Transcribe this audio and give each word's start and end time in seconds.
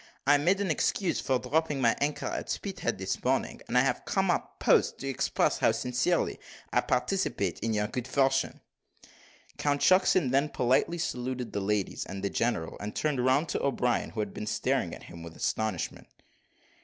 I 0.25 0.39
made 0.39 0.59
an 0.59 0.71
excuse 0.71 1.19
for 1.21 1.37
dropping 1.37 1.79
my 1.79 1.95
anchor 2.01 2.25
at 2.25 2.49
Spithead 2.49 2.97
this 2.97 3.23
morning, 3.23 3.61
and 3.67 3.77
I 3.77 3.81
have 3.81 4.03
come 4.03 4.31
up 4.31 4.57
post 4.57 4.97
to 4.97 5.07
express 5.07 5.59
how 5.59 5.71
sincerely 5.71 6.39
I 6.73 6.81
participate 6.81 7.59
in 7.59 7.71
your 7.75 7.85
good 7.85 8.07
fortune." 8.07 8.61
Count 9.59 9.83
Shucksen 9.83 10.31
then 10.31 10.49
politely 10.49 10.97
saluted 10.97 11.53
the 11.53 11.61
ladies 11.61 12.03
and 12.03 12.23
the 12.23 12.31
general, 12.31 12.77
and 12.79 12.95
turned 12.95 13.23
round 13.23 13.47
to 13.49 13.61
O'Brien, 13.61 14.09
who 14.09 14.21
had 14.21 14.33
been 14.33 14.47
staring 14.47 14.95
at 14.95 15.03
him 15.03 15.21
with 15.21 15.35
astonishment. 15.35 16.07